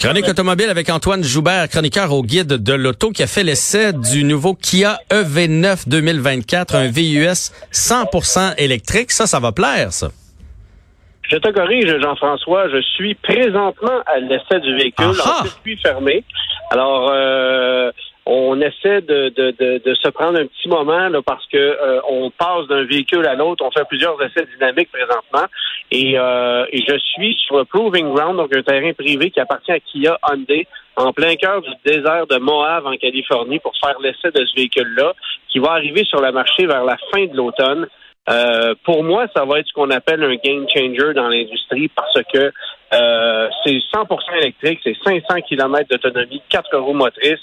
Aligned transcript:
Chronique 0.00 0.28
automobile 0.28 0.70
avec 0.70 0.88
Antoine 0.88 1.22
Joubert, 1.22 1.68
chroniqueur 1.68 2.10
au 2.14 2.22
guide 2.22 2.54
de 2.54 2.72
l'auto, 2.72 3.10
qui 3.10 3.22
a 3.22 3.26
fait 3.26 3.42
l'essai 3.42 3.92
du 3.92 4.24
nouveau 4.24 4.54
Kia 4.54 4.98
E 5.12 5.24
EV9 5.24 5.86
2024, 5.86 6.74
un 6.74 6.88
VUS 6.90 7.52
100% 7.70 8.54
électrique. 8.56 9.10
Ça, 9.10 9.26
ça 9.26 9.40
va 9.40 9.52
plaire, 9.52 9.92
ça. 9.92 10.08
Je 11.28 11.36
te 11.36 11.50
corrige, 11.50 11.94
Jean-François. 12.00 12.70
Je 12.70 12.80
suis 12.80 13.14
présentement 13.16 14.00
à 14.06 14.18
l'essai 14.20 14.60
du 14.60 14.74
véhicule 14.74 15.12
Aha! 15.20 15.40
en 15.40 15.44
circuit 15.44 15.78
fermé. 15.82 16.24
Alors, 16.70 17.10
euh, 17.12 17.92
on 18.26 18.60
essaie 18.60 19.00
de, 19.00 19.30
de, 19.30 19.50
de, 19.58 19.82
de 19.84 19.94
se 19.94 20.08
prendre 20.08 20.38
un 20.38 20.46
petit 20.46 20.68
moment 20.68 21.08
là, 21.08 21.20
parce 21.22 21.46
que 21.46 21.56
euh, 21.56 22.00
on 22.08 22.30
passe 22.30 22.66
d'un 22.68 22.84
véhicule 22.84 23.26
à 23.26 23.34
l'autre. 23.34 23.64
On 23.64 23.70
fait 23.70 23.86
plusieurs 23.88 24.20
essais 24.22 24.46
dynamiques 24.54 24.90
présentement. 24.92 25.46
Et, 25.90 26.18
euh, 26.18 26.64
et 26.70 26.82
je 26.86 26.98
suis 26.98 27.34
sur 27.46 27.58
le 27.58 27.64
Proving 27.64 28.12
Ground, 28.14 28.36
donc 28.36 28.54
un 28.54 28.62
terrain 28.62 28.92
privé 28.92 29.30
qui 29.30 29.40
appartient 29.40 29.72
à 29.72 29.80
Kia 29.80 30.18
Hyundai, 30.28 30.66
en 30.96 31.12
plein 31.12 31.34
cœur 31.36 31.62
du 31.62 31.70
désert 31.84 32.26
de 32.26 32.38
Moab 32.38 32.86
en 32.86 32.96
Californie 32.96 33.58
pour 33.58 33.72
faire 33.82 33.98
l'essai 34.00 34.30
de 34.30 34.44
ce 34.44 34.54
véhicule-là, 34.54 35.14
qui 35.48 35.58
va 35.58 35.72
arriver 35.72 36.04
sur 36.04 36.20
le 36.20 36.30
marché 36.30 36.66
vers 36.66 36.84
la 36.84 36.96
fin 37.12 37.26
de 37.26 37.36
l'automne. 37.36 37.88
Euh, 38.28 38.74
pour 38.84 39.02
moi, 39.02 39.26
ça 39.34 39.44
va 39.44 39.58
être 39.58 39.66
ce 39.66 39.72
qu'on 39.72 39.90
appelle 39.90 40.22
un 40.22 40.36
game 40.36 40.66
changer 40.68 41.14
dans 41.14 41.28
l'industrie 41.28 41.88
parce 41.88 42.22
que 42.32 42.52
euh, 42.92 43.48
c'est 43.64 43.78
100% 43.92 44.36
électrique, 44.36 44.80
c'est 44.84 44.96
500 45.02 45.40
km 45.48 45.88
d'autonomie, 45.88 46.42
4 46.48 46.76
roues 46.78 46.92
motrices, 46.92 47.40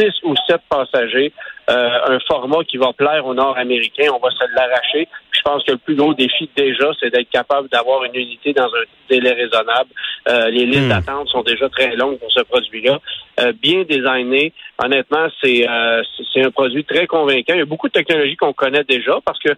6 0.00 0.10
ou 0.24 0.34
7 0.48 0.60
passagers, 0.70 1.32
euh, 1.70 1.98
un 2.06 2.18
format 2.20 2.64
qui 2.64 2.78
va 2.78 2.92
plaire 2.92 3.26
aux 3.26 3.34
Nord-Américains. 3.34 4.10
On 4.14 4.18
va 4.18 4.30
se 4.30 4.44
l'arracher. 4.54 5.06
Je 5.32 5.40
pense 5.42 5.62
que 5.64 5.72
le 5.72 5.78
plus 5.78 5.94
gros 5.94 6.14
défi 6.14 6.48
déjà, 6.56 6.90
c'est 6.98 7.10
d'être 7.10 7.28
capable 7.30 7.68
d'avoir 7.68 8.04
une 8.04 8.14
unité 8.14 8.52
dans 8.54 8.66
un 8.66 8.84
délai 9.10 9.32
raisonnable. 9.32 9.90
Euh, 10.28 10.48
les 10.50 10.64
listes 10.66 10.84
Hmm. 10.84 10.88
d'attente 10.88 11.28
sont 11.28 11.42
déjà 11.42 11.68
très 11.68 11.94
longues 11.96 12.18
pour 12.18 12.32
ce 12.32 12.40
produit-là. 12.42 12.98
Euh, 13.40 13.52
bien 13.60 13.82
designé. 13.82 14.52
Honnêtement, 14.82 15.26
c'est 15.42 15.68
euh, 15.68 16.02
c'est- 16.16 16.24
c'est 16.32 16.42
un 16.42 16.50
produit 16.50 16.84
très 16.84 17.06
convaincant. 17.06 17.52
Il 17.54 17.58
y 17.58 17.62
a 17.62 17.66
beaucoup 17.66 17.88
de 17.88 17.92
technologies 17.92 18.36
qu'on 18.36 18.52
connaît 18.54 18.84
déjà 18.84 19.18
parce 19.24 19.38
que 19.40 19.50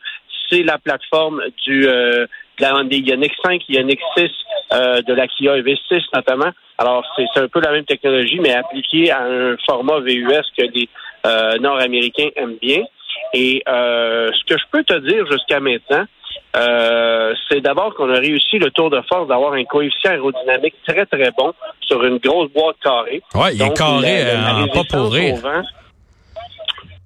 c'est 0.50 0.62
la 0.62 0.78
plateforme 0.78 1.43
du 1.65 1.87
euh, 1.87 2.27
de 2.59 2.62
la 2.62 2.70
Hyundai 2.72 2.98
Ioniq 2.98 3.32
5, 3.44 3.62
Ioniq 3.69 4.00
6, 4.16 4.31
euh, 4.72 5.03
de 5.03 5.12
la 5.15 5.26
Kia 5.28 5.56
EV6 5.56 6.03
notamment. 6.15 6.50
Alors, 6.78 7.04
c'est 7.16 7.41
un 7.41 7.48
peu 7.48 7.60
la 7.60 7.70
même 7.72 7.84
technologie, 7.84 8.38
mais 8.41 8.53
appliquée 8.54 9.10
à 9.10 9.22
un 9.25 9.56
format 9.66 10.00
VUS 10.00 10.42
que 10.56 10.62
les 10.62 10.88
euh, 11.26 11.59
Nord-Américains 11.59 12.28
aiment 12.37 12.56
bien. 12.60 12.82
Et 13.32 13.62
euh, 13.69 14.31
ce 14.32 14.44
que 14.44 14.59
je 14.59 14.64
peux 14.72 14.82
te 14.84 14.98
dire 15.00 15.25
jusqu'à 15.31 15.60
maintenant, 15.60 16.04
euh, 16.56 17.34
c'est 17.48 17.60
d'abord 17.60 17.94
qu'on 17.94 18.10
a 18.12 18.19
réussi 18.19 18.59
le 18.59 18.70
tour 18.70 18.91
de 18.91 19.00
force 19.09 19.26
d'avoir 19.28 19.54
un 19.54 19.64
coefficient 19.64 20.10
aérodynamique 20.12 20.75
très, 20.87 21.04
très 21.06 21.31
bon 21.37 21.53
sur 21.81 22.04
une 22.04 22.19
grosse 22.19 22.50
boîte 22.53 22.76
carrée. 22.82 23.22
Ouais, 23.34 23.54
il 23.54 23.62
est 23.62 23.76
carré, 23.76 24.25
la- 24.25 24.34
la 24.34 24.59
euh, 24.59 24.62
en 24.64 24.69
pas 24.69 24.84
pour 24.84 25.12
résistance 25.12 25.14
rire. 25.14 25.34
au 25.34 25.37
vent- 25.38 25.62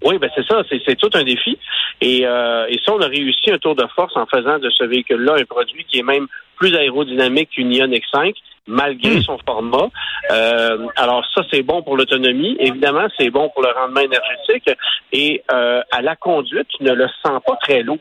Oui, 0.05 0.19
ben 0.19 0.31
c'est 0.35 0.47
ça, 0.47 0.63
c'est 0.69 0.81
c'est 0.87 0.97
tout 0.97 1.11
un 1.15 1.25
défi. 1.25 1.59
Et, 2.01 2.21
euh, 2.25 2.67
et 2.69 2.79
ça, 2.85 2.93
on 2.95 3.01
a 3.01 3.09
réussi 3.09 3.51
un 3.51 3.59
tour 3.59 3.75
de 3.75 3.85
force 3.97 4.17
en 4.17 4.27
faisant 4.27 4.59
de 4.59 4.71
ce 4.71 4.85
véhicule-là 4.85 5.35
un 5.39 5.45
produit 5.45 5.85
qui 5.85 5.99
est 5.99 6.03
même 6.05 6.29
plus 6.57 6.75
aérodynamique 6.77 7.51
qu'une 7.51 7.73
Ioniq 7.73 8.05
5, 8.13 8.35
malgré 8.69 9.17
Hmm. 9.17 9.23
son 9.23 9.39
format. 9.39 9.89
Euh, 10.31 10.87
alors 10.97 11.25
ça, 11.35 11.43
c'est 11.51 11.63
bon 11.63 11.83
pour 11.83 11.97
l'autonomie. 11.97 12.57
Évidemment, 12.61 13.09
c'est 13.19 13.31
bon 13.31 13.49
pour 13.51 13.63
le 13.63 13.71
rendement 13.71 14.01
énergétique. 14.01 14.71
Et 15.13 15.43
euh, 15.53 15.83
à 15.91 16.03
la 16.03 16.15
conduite, 16.17 16.69
tu 16.77 16.85
ne 16.85 16.93
le 16.93 17.07
sens 17.25 17.41
pas 17.45 17.57
très 17.61 17.83
lourd. 17.83 17.99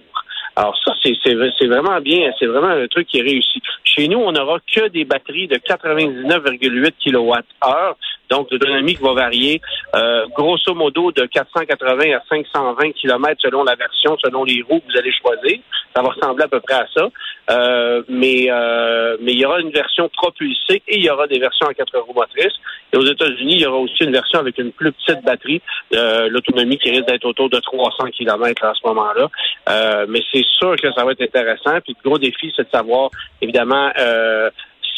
Alors 0.56 0.76
ça, 0.84 0.94
c'est 1.04 1.14
c'est 1.24 1.36
c'est 1.60 1.68
vraiment 1.68 2.02
bien, 2.02 2.32
c'est 2.40 2.48
vraiment 2.48 2.70
un 2.70 2.88
truc 2.88 3.08
qui 3.08 3.20
est 3.20 3.22
réussi. 3.22 3.62
Chez 3.84 4.08
nous, 4.08 4.18
on 4.18 4.32
n'aura 4.32 4.58
que 4.60 4.88
des 4.88 5.06
batteries 5.06 5.48
de 5.48 5.56
99,8 5.58 6.94
kWh, 7.04 7.96
donc 8.30 8.50
d'autonomie 8.50 8.96
qui 8.96 9.04
va 9.04 9.14
varier 9.14 9.62
euh, 9.96 10.26
grosso 10.36 10.74
modo 10.74 11.12
de 11.12 11.26
480 11.26 12.18
à 12.18 12.22
520 12.30 12.92
km 12.94 13.42
selon 13.42 13.64
la 13.64 13.76
version, 13.76 14.18
selon 14.24 14.44
les 14.44 14.62
roues 14.68 14.80
que 14.80 14.92
vous 14.92 14.98
allez 14.98 15.14
choisir. 15.14 15.60
Ça 15.96 16.02
va 16.02 16.10
ressembler 16.10 16.44
à 16.44 16.48
peu 16.48 16.60
près 16.60 16.76
à 16.76 16.88
ça. 16.94 17.10
Euh, 17.50 18.04
mais 18.10 18.48
euh, 18.50 19.16
mais 19.22 19.32
il 19.32 19.40
y 19.40 19.46
aura 19.46 19.62
une 19.62 19.72
version 19.72 20.10
propulsée 20.10 20.82
et 20.88 20.98
il 20.98 21.04
y 21.04 21.10
aura 21.10 21.28
des 21.28 21.40
versions 21.40 21.68
à 21.68 21.74
quatre 21.74 21.98
roues 22.00 22.14
motrices. 22.14 22.58
Et 22.94 22.98
aux 22.98 23.06
États-Unis, 23.06 23.54
il 23.56 23.62
y 23.62 23.66
aura 23.66 23.78
aussi 23.78 24.04
une 24.04 24.12
version 24.12 24.40
avec 24.40 24.58
une 24.58 24.72
plus 24.72 24.92
petite 24.92 25.24
batterie, 25.24 25.62
euh, 25.94 26.30
l'autonomie 26.30 26.78
qui 26.78 26.90
risque 26.90 27.06
d'être 27.06 27.26
autour 27.26 27.50
de 27.50 27.60
300 27.60 28.08
km 28.18 28.64
à 28.64 28.74
ce 28.74 28.88
moment-là. 28.88 29.30
Euh, 29.70 30.06
mais 30.08 30.22
c'est 30.32 30.46
sûr 30.58 30.76
que 30.76 30.92
ça 30.94 31.04
va 31.04 31.12
être 31.12 31.22
intéressant. 31.22 31.80
Puis 31.84 31.96
le 32.04 32.10
gros 32.10 32.18
défi, 32.18 32.52
c'est 32.56 32.64
de 32.64 32.72
savoir, 32.72 33.10
évidemment, 33.42 33.92
euh, 34.00 34.50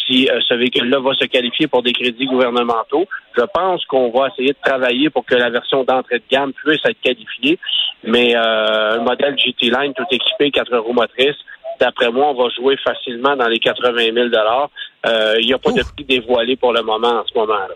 si 0.09 0.29
euh, 0.29 0.39
ce 0.47 0.53
véhicule-là 0.55 0.99
va 0.99 1.13
se 1.13 1.25
qualifier 1.25 1.67
pour 1.67 1.83
des 1.83 1.93
crédits 1.93 2.25
gouvernementaux. 2.25 3.05
Je 3.37 3.43
pense 3.53 3.85
qu'on 3.85 4.09
va 4.09 4.27
essayer 4.27 4.53
de 4.53 4.57
travailler 4.63 5.09
pour 5.09 5.25
que 5.25 5.35
la 5.35 5.49
version 5.49 5.83
d'entrée 5.83 6.19
de 6.19 6.23
gamme 6.29 6.53
puisse 6.53 6.83
être 6.85 6.99
qualifiée. 7.01 7.59
Mais 8.03 8.35
euh, 8.35 8.99
un 8.99 9.03
modèle 9.03 9.37
GT 9.37 9.69
Line 9.69 9.93
tout 9.93 10.05
équipé, 10.11 10.51
quatre 10.51 10.75
roues 10.77 10.93
motrices, 10.93 11.37
d'après 11.79 12.11
moi, 12.11 12.29
on 12.29 12.43
va 12.43 12.49
jouer 12.49 12.77
facilement 12.77 13.35
dans 13.35 13.47
les 13.47 13.59
80 13.59 14.13
000 14.13 14.27
euh, 15.05 15.35
Il 15.39 15.45
n'y 15.45 15.53
a 15.53 15.59
pas 15.59 15.71
de 15.71 15.83
prix 15.83 16.05
dévoilé 16.05 16.55
pour 16.55 16.73
le 16.73 16.81
moment 16.81 17.19
en 17.19 17.25
ce 17.25 17.37
moment-là. 17.37 17.75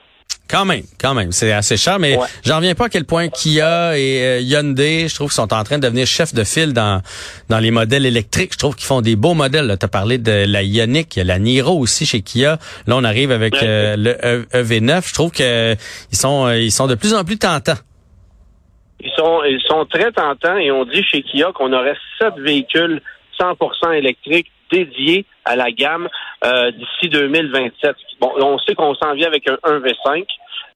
Quand 0.53 0.65
même, 0.65 0.83
quand 1.01 1.13
même. 1.15 1.31
C'est 1.31 1.51
assez 1.51 1.77
cher, 1.77 1.97
mais 1.99 2.15
Ouais. 2.15 2.27
j'en 2.45 2.57
reviens 2.57 2.75
pas 2.75 2.85
à 2.85 2.89
quel 2.89 3.05
point 3.05 3.27
Kia 3.27 3.97
et 3.97 4.21
euh, 4.23 4.39
Hyundai, 4.39 5.07
je 5.09 5.15
trouve 5.15 5.31
sont 5.31 5.51
en 5.51 5.63
train 5.63 5.77
de 5.79 5.83
devenir 5.83 6.05
chefs 6.05 6.33
de 6.33 6.43
file 6.43 6.73
dans 6.73 7.01
dans 7.49 7.57
les 7.59 7.71
modèles 7.71 8.05
électriques. 8.05 8.53
Je 8.53 8.59
trouve 8.59 8.75
qu'ils 8.75 8.85
font 8.87 9.01
des 9.01 9.15
beaux 9.15 9.33
modèles. 9.33 9.75
Tu 9.79 9.85
as 9.85 9.89
parlé 9.89 10.19
de 10.19 10.45
la 10.47 10.61
Ioniq, 10.61 11.15
il 11.15 11.19
y 11.19 11.21
a 11.21 11.25
la 11.25 11.39
Niro 11.39 11.77
aussi 11.79 12.05
chez 12.05 12.21
Kia. 12.21 12.59
Là, 12.87 12.95
on 12.95 13.03
arrive 13.03 13.31
avec 13.31 13.53
Ouais. 13.55 13.61
euh, 13.63 13.95
le 13.97 14.11
E- 14.23 14.45
EV9. 14.53 15.07
Je 15.09 15.13
trouve 15.15 15.31
que 15.31 15.73
ils 16.11 16.17
sont 16.17 16.45
euh, 16.45 16.59
ils 16.59 16.71
sont 16.71 16.85
de 16.87 16.95
plus 16.95 17.13
en 17.15 17.23
plus 17.23 17.39
tentants. 17.39 17.73
Ils 19.01 19.11
sont, 19.17 19.43
ils 19.43 19.61
sont 19.67 19.85
très 19.85 20.11
tentants 20.11 20.55
et 20.57 20.71
on 20.71 20.85
dit 20.85 21.03
chez 21.03 21.23
Kia 21.23 21.51
qu'on 21.53 21.73
aurait 21.73 21.97
sept 22.21 22.35
véhicules 22.37 23.01
100% 23.39 23.91
électriques 23.97 24.47
dédiés 24.71 25.25
à 25.45 25.55
la 25.55 25.71
gamme 25.71 26.07
euh, 26.45 26.71
d'ici 26.71 27.09
2027. 27.09 27.95
Bon, 28.21 28.31
on 28.37 28.57
sait 28.59 28.75
qu'on 28.75 28.95
s'en 28.95 29.13
vient 29.13 29.27
avec 29.27 29.47
un 29.49 29.57
1V5. 29.65 30.23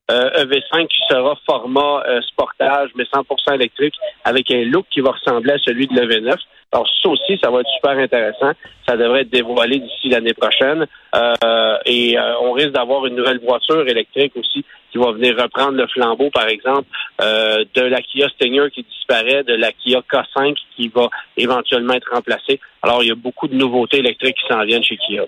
Euh, 0.10 0.46
EV5 0.46 0.88
qui 0.88 1.00
sera 1.10 1.38
format 1.46 2.04
euh, 2.08 2.22
sportage, 2.22 2.92
mais 2.96 3.04
100% 3.04 3.56
électrique, 3.56 3.96
avec 4.24 4.50
un 4.52 4.64
look 4.64 4.86
qui 4.90 5.02
va 5.02 5.12
ressembler 5.12 5.54
à 5.54 5.60
celui 5.60 5.88
de 5.88 5.94
l'EV9. 5.94 6.38
Alors 6.72 6.88
ça 7.02 7.10
aussi, 7.10 7.40
ça 7.42 7.50
va 7.50 7.62
être 7.62 7.70
super 7.76 7.98
intéressant. 7.98 8.52
Ça 8.88 8.98
devrait 8.98 9.22
être 9.22 9.30
dévoilé 9.30 9.80
d'ici 9.80 10.10
l'année 10.10 10.34
prochaine. 10.34 10.86
Euh, 11.16 11.78
et 11.86 12.18
euh, 12.18 12.40
on 12.42 12.52
risque 12.52 12.72
d'avoir 12.72 13.06
une 13.06 13.16
nouvelle 13.16 13.40
voiture 13.40 13.88
électrique 13.88 14.34
aussi 14.36 14.66
qui 14.92 14.98
va 14.98 15.12
venir 15.12 15.36
reprendre 15.38 15.78
le 15.78 15.88
flambeau, 15.88 16.30
par 16.30 16.48
exemple, 16.48 16.88
euh, 17.22 17.64
de 17.74 17.82
la 17.82 18.02
Kia 18.02 18.28
Stinger 18.30 18.70
qui 18.74 18.84
disparaît, 18.84 19.44
de 19.44 19.54
la 19.54 19.72
Kia 19.72 20.02
K5 20.12 20.56
qui 20.76 20.90
va 20.90 21.10
éventuellement 21.38 21.94
être 21.94 22.12
remplacée. 22.12 22.60
Alors, 22.82 23.04
il 23.04 23.08
y 23.08 23.12
a 23.12 23.16
beaucoup 23.16 23.48
de 23.48 23.56
nouveautés 23.56 24.00
électriques 24.00 24.38
qui 24.38 24.48
s'en 24.48 24.64
viennent 24.64 24.84
chez 24.84 24.98
Kia. 24.98 25.24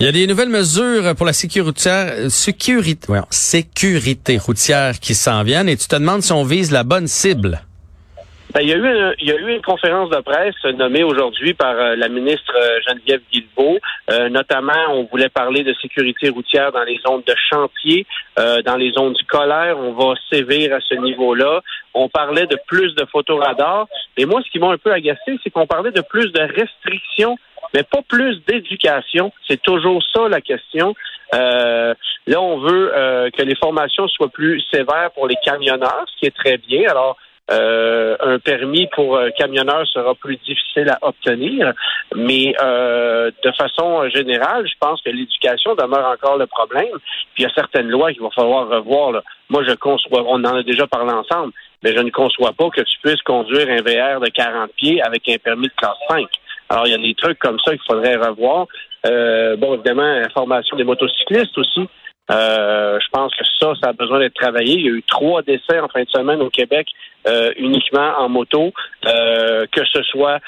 Il 0.00 0.06
y 0.06 0.08
a 0.08 0.12
des 0.12 0.26
nouvelles 0.26 0.48
mesures 0.48 1.14
pour 1.16 1.26
la 1.26 1.32
sécurité, 1.32 1.90
voyons, 3.06 3.26
sécurité 3.30 4.38
routière 4.38 4.98
qui 4.98 5.14
s'en 5.14 5.42
viennent 5.42 5.68
et 5.68 5.76
tu 5.76 5.88
te 5.88 5.96
demandes 5.96 6.22
si 6.22 6.32
on 6.32 6.44
vise 6.44 6.70
la 6.70 6.84
bonne 6.84 7.06
cible. 7.06 7.60
Ben, 8.52 8.62
il, 8.62 8.68
y 8.68 8.72
a 8.72 8.76
eu 8.76 9.14
il 9.20 9.28
y 9.28 9.30
a 9.30 9.36
eu 9.36 9.54
une 9.54 9.62
conférence 9.62 10.10
de 10.10 10.18
presse 10.22 10.64
nommée 10.76 11.04
aujourd'hui 11.04 11.54
par 11.54 11.74
euh, 11.76 11.94
la 11.94 12.08
ministre 12.08 12.52
euh, 12.56 12.80
Geneviève 12.88 13.20
Guilbeault. 13.32 13.78
Euh, 14.10 14.28
notamment, 14.28 14.72
on 14.88 15.04
voulait 15.04 15.28
parler 15.28 15.62
de 15.62 15.72
sécurité 15.80 16.30
routière 16.30 16.72
dans 16.72 16.82
les 16.82 16.98
zones 17.06 17.22
de 17.26 17.34
chantier, 17.48 18.06
dans 18.64 18.76
les 18.76 18.90
zones 18.92 19.14
scolaires. 19.16 19.78
On 19.78 19.92
va 19.92 20.14
sévir 20.32 20.74
à 20.74 20.80
ce 20.80 20.94
niveau-là. 20.94 21.60
On 21.94 22.08
parlait 22.08 22.46
de 22.46 22.58
plus 22.66 22.94
de 22.94 23.04
photoradars. 23.12 23.86
Et 24.16 24.24
moi, 24.24 24.40
ce 24.44 24.50
qui 24.50 24.58
m'a 24.58 24.68
un 24.68 24.78
peu 24.78 24.92
agacé, 24.92 25.38
c'est 25.44 25.50
qu'on 25.50 25.66
parlait 25.66 25.92
de 25.92 26.00
plus 26.00 26.32
de 26.32 26.40
restrictions 26.40 27.36
mais 27.74 27.82
pas 27.82 28.02
plus 28.08 28.42
d'éducation. 28.46 29.32
C'est 29.48 29.62
toujours 29.62 30.02
ça 30.14 30.28
la 30.28 30.40
question. 30.40 30.94
là, 31.32 32.40
on 32.40 32.58
veut 32.58 32.92
que 33.36 33.42
les 33.42 33.54
formations 33.56 34.08
soient 34.08 34.28
plus 34.28 34.60
sévères 34.72 35.10
pour 35.14 35.26
les 35.28 35.36
camionneurs, 35.44 36.04
ce 36.12 36.18
qui 36.18 36.26
est 36.26 36.36
très 36.36 36.58
bien. 36.58 36.88
Alors, 36.90 37.16
euh, 37.50 38.16
un 38.20 38.38
permis 38.38 38.86
pour 38.94 39.18
un 39.18 39.32
camionneur 39.32 39.84
sera 39.88 40.14
plus 40.14 40.36
difficile 40.36 40.88
à 40.88 40.98
obtenir, 41.02 41.72
mais 42.14 42.54
euh, 42.62 43.32
de 43.44 43.50
façon 43.52 44.08
générale, 44.08 44.68
je 44.68 44.74
pense 44.78 45.02
que 45.02 45.10
l'éducation 45.10 45.74
demeure 45.74 46.06
encore 46.06 46.36
le 46.36 46.46
problème. 46.46 46.96
Puis 47.34 47.42
il 47.42 47.42
y 47.42 47.46
a 47.46 47.52
certaines 47.52 47.88
lois 47.88 48.12
qu'il 48.12 48.22
va 48.22 48.30
falloir 48.30 48.68
revoir. 48.68 49.22
Moi, 49.48 49.64
je 49.66 49.74
conçois, 49.74 50.22
on 50.26 50.44
en 50.44 50.56
a 50.58 50.62
déjà 50.62 50.86
parlé 50.86 51.10
ensemble, 51.10 51.52
mais 51.82 51.92
je 51.92 51.98
ne 51.98 52.10
conçois 52.10 52.52
pas 52.52 52.70
que 52.70 52.82
tu 52.82 52.98
puisses 53.02 53.22
conduire 53.22 53.68
un 53.68 53.82
VR 53.82 54.20
de 54.20 54.28
40 54.28 54.70
pieds 54.74 55.02
avec 55.02 55.28
un 55.28 55.38
permis 55.38 55.66
de 55.66 55.74
classe 55.74 55.98
5. 56.08 56.28
Alors, 56.70 56.86
il 56.86 56.92
y 56.92 56.94
a 56.94 56.98
des 56.98 57.14
trucs 57.14 57.38
comme 57.38 57.58
ça 57.58 57.72
qu'il 57.72 57.84
faudrait 57.86 58.16
revoir. 58.16 58.66
Euh, 59.06 59.56
bon, 59.56 59.74
évidemment, 59.74 60.02
la 60.02 60.30
formation 60.30 60.76
des 60.76 60.84
motocyclistes 60.84 61.58
aussi. 61.58 61.88
Euh, 62.30 62.98
je 63.00 63.08
pense 63.10 63.34
que 63.34 63.44
ça, 63.58 63.72
ça 63.82 63.88
a 63.90 63.92
besoin 63.92 64.20
d'être 64.20 64.34
travaillé. 64.34 64.74
Il 64.74 64.86
y 64.86 64.88
a 64.88 64.92
eu 64.92 65.02
trois 65.02 65.42
décès 65.42 65.80
en 65.80 65.88
fin 65.88 66.02
de 66.02 66.08
semaine 66.10 66.40
au 66.40 66.50
Québec 66.50 66.86
euh, 67.26 67.50
uniquement 67.56 68.12
en 68.18 68.28
moto, 68.28 68.72
euh, 69.04 69.66
que 69.72 69.84
ce 69.92 70.02
soit 70.04 70.38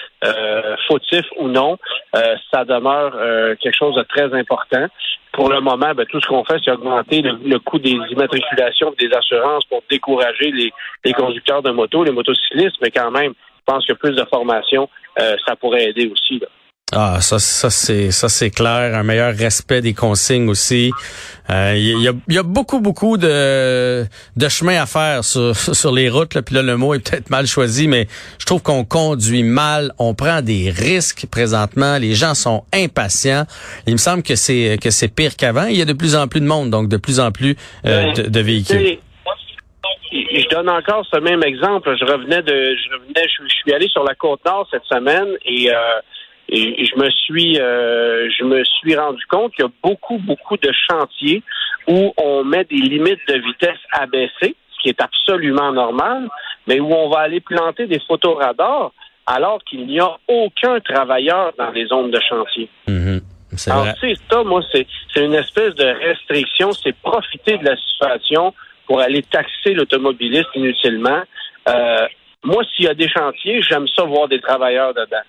fautif 0.87 1.25
ou 1.39 1.49
non, 1.49 1.79
ça 2.15 2.65
demeure 2.65 3.13
quelque 3.59 3.77
chose 3.77 3.97
de 3.97 4.03
très 4.03 4.33
important. 4.33 4.87
Pour 5.33 5.51
le 5.51 5.61
moment, 5.61 5.93
ben, 5.95 6.07
tout 6.07 6.21
ce 6.21 6.29
qu'on 6.29 6.45
fait, 6.45 6.59
c'est 6.65 6.71
augmenter 6.71 7.23
le, 7.23 7.59
coût 7.59 7.79
des 7.79 7.99
immatriculations 8.11 8.95
des 8.99 9.11
assurances 9.13 9.65
pour 9.65 9.83
décourager 9.91 10.51
les, 10.53 10.73
les 11.05 11.13
conducteurs 11.15 11.63
de 11.63 11.71
moto, 11.71 12.05
les 12.05 12.13
motocyclistes, 12.13 12.77
mais 12.83 12.91
quand 12.91 13.11
même, 13.11 13.33
je 13.33 13.73
pense 13.73 13.87
que 13.87 13.95
plus 13.95 14.15
de 14.15 14.25
formation, 14.25 14.89
ça 15.17 15.57
pourrait 15.57 15.91
aider 15.91 16.11
aussi. 16.13 16.39
Là. 16.39 16.49
Ah, 16.95 17.23
ça, 17.23 17.39
ça 17.39 17.71
c'est 17.71 18.11
ça 18.11 18.29
c'est 18.29 18.51
clair. 18.51 18.95
Un 18.95 19.03
meilleur 19.03 19.35
respect 19.35 19.81
des 19.81 19.95
consignes 19.95 20.51
aussi. 20.51 20.93
Il 21.49 21.55
euh, 21.55 21.75
y, 21.75 22.07
a, 22.07 22.13
y, 22.29 22.39
a, 22.39 22.43
beaucoup 22.43 22.81
beaucoup 22.81 23.17
de 23.17 24.05
de 24.37 24.49
chemin 24.51 24.81
à 24.81 24.85
faire 24.85 25.25
sur 25.25 25.57
sur 25.75 25.91
les 25.91 26.11
routes. 26.11 26.35
Là. 26.35 26.43
Puis 26.43 26.55
là, 26.55 26.63
le 26.63 26.77
mot 26.77 26.93
est 26.93 26.99
peut-être 26.99 27.31
mal 27.31 27.47
choisi, 27.47 27.89
mais 27.89 28.09
je 28.39 28.45
trouve 28.45 28.61
qu'on 28.61 28.85
conduit 28.85 29.43
mal. 29.43 29.95
On 29.99 30.13
prend 30.13 30.43
des 30.43 30.69
risques 30.69 31.25
présentement. 31.31 31.97
Les 31.97 32.15
gens 32.15 32.35
sont 32.35 32.65
impatients. 32.75 33.47
Il 33.87 33.95
me 33.95 33.99
semble 33.99 34.23
que 34.23 34.37
c'est 34.37 34.77
que 34.79 34.91
c'est 34.91 35.09
pire 35.09 35.37
qu'avant. 35.37 35.65
Il 35.65 35.77
y 35.77 35.83
a 35.83 35.87
de 35.87 35.95
plus 35.95 36.15
en 36.15 36.29
plus 36.29 36.41
de 36.41 36.47
monde, 36.47 36.69
donc 36.69 36.91
de 36.91 36.99
plus 36.99 37.21
en 37.21 37.33
plus 37.33 37.57
euh, 37.87 38.13
de, 38.13 38.23
de, 38.25 38.41
véhicules. 38.41 38.99
Je 40.13 40.49
donne 40.49 40.69
encore 40.69 41.07
ce 41.13 41.19
même 41.21 41.43
exemple. 41.43 41.97
Je 41.99 42.05
revenais 42.05 42.43
de, 42.43 42.77
je 42.77 42.93
revenais, 42.93 43.27
je, 43.29 43.49
suis 43.49 43.73
allé 43.73 43.89
sur 43.89 44.05
la 44.05 44.15
côte 44.15 44.45
nord 44.45 44.69
cette 44.71 44.85
semaine 44.85 45.29
et 45.45 45.73
euh, 45.73 46.01
et, 46.49 46.85
je 46.85 46.97
me 46.97 47.11
suis, 47.11 47.59
euh, 47.59 48.29
je 48.39 48.45
me 48.45 48.63
suis 48.65 48.95
rendu 48.95 49.25
compte 49.27 49.55
qu'il 49.55 49.65
y 49.65 49.69
a 49.69 49.73
beaucoup, 49.83 50.19
beaucoup 50.19 50.57
de 50.57 50.71
chantiers 50.91 51.43
où 51.89 52.13
on 52.19 52.45
met 52.45 52.65
des 52.65 52.77
limites 52.77 53.21
de 53.27 53.39
vitesse 53.39 53.79
abaissées, 53.93 54.55
ce 54.71 54.83
qui 54.83 54.89
est 54.91 55.01
absolument 55.01 55.73
normal, 55.73 56.29
mais 56.67 56.79
où 56.79 56.93
on 56.93 57.09
va 57.09 57.21
aller 57.21 57.41
planter 57.41 57.87
des 57.87 58.01
photoradars 58.01 58.93
alors 59.27 59.63
qu'il 59.65 59.87
n'y 59.87 60.01
a 60.01 60.19
aucun 60.29 60.81
travailleur 60.81 61.53
dans 61.57 61.71
les 61.71 61.87
zones 61.87 62.11
de 62.11 62.21
chantier. 62.29 62.69
Mm 62.87 63.19
Alors, 63.69 63.87
c'est 64.01 64.15
ça, 64.31 64.43
moi, 64.43 64.61
c'est 64.73 64.87
une 65.17 65.35
espèce 65.35 65.75
de 65.75 65.85
restriction, 65.85 66.73
c'est 66.73 66.95
profiter 66.97 67.57
de 67.59 67.65
la 67.65 67.77
situation 67.77 68.53
pour 68.87 69.01
aller 69.01 69.23
taxer 69.23 69.75
l'automobiliste 69.75 70.49
inutilement. 70.55 71.23
Euh, 71.69 72.07
moi, 72.45 72.63
s'il 72.75 72.87
y 72.87 72.89
a 72.89 72.95
des 72.95 73.09
chantiers, 73.09 73.63
j'aime 73.63 73.87
ça 73.89 74.05
voir 74.05 74.29
des 74.29 74.41
travailleurs 74.41 74.95
dedans 74.95 75.23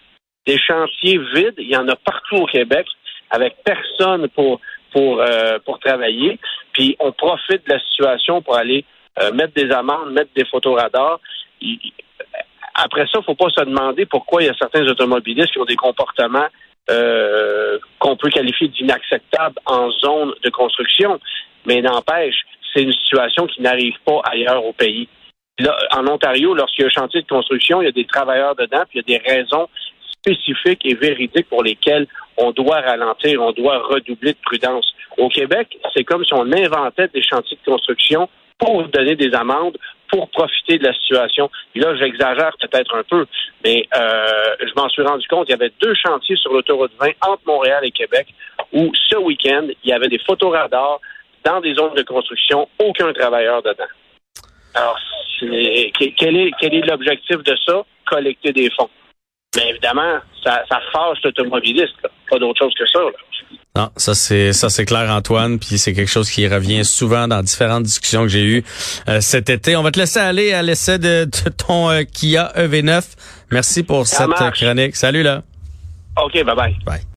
des 0.45 0.57
chantiers 0.57 1.19
vides. 1.33 1.55
Il 1.57 1.69
y 1.69 1.77
en 1.77 1.87
a 1.87 1.95
partout 1.95 2.35
au 2.35 2.45
Québec 2.45 2.87
avec 3.29 3.55
personne 3.63 4.27
pour 4.29 4.59
pour 4.91 5.21
euh, 5.21 5.59
pour 5.65 5.79
travailler. 5.79 6.39
Puis 6.71 6.95
on 6.99 7.11
profite 7.11 7.65
de 7.67 7.73
la 7.73 7.79
situation 7.79 8.41
pour 8.41 8.55
aller 8.55 8.85
euh, 9.21 9.31
mettre 9.31 9.53
des 9.53 9.71
amendes, 9.71 10.11
mettre 10.11 10.31
des 10.35 10.45
photoradars. 10.45 11.19
après 12.75 13.05
ça, 13.11 13.21
faut 13.21 13.35
pas 13.35 13.49
se 13.49 13.63
demander 13.63 14.05
pourquoi 14.05 14.41
il 14.41 14.47
y 14.47 14.49
a 14.49 14.55
certains 14.55 14.85
automobilistes 14.87 15.51
qui 15.51 15.59
ont 15.59 15.65
des 15.65 15.75
comportements 15.75 16.47
euh, 16.89 17.79
qu'on 17.99 18.17
peut 18.17 18.29
qualifier 18.29 18.67
d'inacceptables 18.67 19.59
en 19.65 19.89
zone 19.91 20.33
de 20.43 20.49
construction. 20.49 21.19
Mais 21.65 21.81
n'empêche, 21.81 22.43
c'est 22.73 22.81
une 22.81 22.93
situation 22.93 23.47
qui 23.47 23.61
n'arrive 23.61 23.95
pas 24.05 24.21
ailleurs 24.25 24.65
au 24.65 24.73
pays. 24.73 25.07
Là, 25.59 25.75
en 25.91 26.07
Ontario, 26.07 26.53
lorsqu'il 26.53 26.83
y 26.83 26.85
a 26.85 26.87
un 26.87 27.01
chantier 27.01 27.21
de 27.21 27.27
construction, 27.27 27.81
il 27.81 27.85
y 27.85 27.87
a 27.87 27.91
des 27.91 28.05
travailleurs 28.05 28.55
dedans, 28.55 28.83
puis 28.89 28.99
il 28.99 29.11
y 29.11 29.15
a 29.15 29.19
des 29.19 29.29
raisons 29.29 29.67
spécifiques 30.11 30.85
et 30.85 30.95
véridiques 30.95 31.49
pour 31.49 31.63
lesquelles 31.63 32.07
on 32.37 32.51
doit 32.51 32.81
ralentir, 32.81 33.41
on 33.41 33.51
doit 33.51 33.79
redoubler 33.79 34.33
de 34.33 34.37
prudence. 34.43 34.93
Au 35.17 35.29
Québec, 35.29 35.77
c'est 35.93 36.03
comme 36.03 36.25
si 36.25 36.33
on 36.33 36.51
inventait 36.51 37.07
des 37.09 37.21
chantiers 37.21 37.57
de 37.63 37.71
construction 37.71 38.29
pour 38.57 38.87
donner 38.87 39.15
des 39.15 39.33
amendes, 39.35 39.77
pour 40.09 40.29
profiter 40.29 40.77
de 40.77 40.85
la 40.85 40.93
situation. 40.93 41.49
Et 41.75 41.79
là, 41.79 41.95
j'exagère 41.95 42.51
peut-être 42.59 42.95
un 42.95 43.03
peu, 43.03 43.25
mais 43.63 43.85
euh, 43.95 44.55
je 44.61 44.71
m'en 44.75 44.87
suis 44.89 45.01
rendu 45.01 45.27
compte, 45.27 45.47
il 45.49 45.51
y 45.51 45.55
avait 45.55 45.71
deux 45.81 45.93
chantiers 45.95 46.37
sur 46.37 46.53
l'autoroute 46.53 46.91
20 46.99 47.09
entre 47.27 47.41
Montréal 47.45 47.83
et 47.83 47.91
Québec 47.91 48.27
où 48.71 48.91
ce 49.09 49.17
week-end, 49.17 49.67
il 49.83 49.89
y 49.89 49.93
avait 49.93 50.07
des 50.07 50.19
photoradars 50.19 50.99
dans 51.45 51.59
des 51.61 51.75
zones 51.75 51.93
de 51.95 52.03
construction, 52.03 52.67
aucun 52.79 53.11
travailleur 53.13 53.61
dedans. 53.61 53.83
Alors, 54.73 54.97
quel 55.39 56.35
est, 56.35 56.51
quel 56.59 56.73
est 56.73 56.85
l'objectif 56.87 57.37
de 57.43 57.55
ça? 57.65 57.83
Collecter 58.09 58.51
des 58.51 58.69
fonds. 58.71 58.89
Mais 59.55 59.69
évidemment, 59.69 60.19
ça, 60.43 60.63
ça 60.69 60.79
fâche 60.91 61.19
l'automobiliste, 61.23 61.95
pas 62.29 62.39
d'autre 62.39 62.59
chose 62.59 62.73
que 62.77 62.87
ça. 62.87 62.99
Non, 63.75 63.89
ça 63.97 64.13
c'est 64.13 64.53
ça 64.53 64.69
c'est 64.69 64.85
clair 64.85 65.09
Antoine, 65.09 65.59
puis 65.59 65.77
c'est 65.79 65.93
quelque 65.93 66.09
chose 66.09 66.29
qui 66.29 66.47
revient 66.47 66.85
souvent 66.85 67.27
dans 67.27 67.41
différentes 67.41 67.83
discussions 67.83 68.21
que 68.21 68.27
j'ai 68.27 68.43
eues 68.43 68.63
euh, 69.07 69.19
cet 69.19 69.49
été. 69.49 69.75
On 69.75 69.83
va 69.83 69.91
te 69.91 69.99
laisser 69.99 70.19
aller 70.19 70.53
à 70.53 70.61
l'essai 70.61 70.99
de, 70.99 71.25
ton 71.57 71.89
euh, 71.89 72.03
Kia 72.03 72.51
EV9. 72.55 73.03
Merci 73.51 73.83
pour 73.83 74.07
cette 74.07 74.29
chronique. 74.53 74.95
Salut 74.95 75.23
là. 75.23 75.43
OK, 76.23 76.33
bye 76.33 76.55
bye. 76.55 76.75
Bye. 76.85 77.03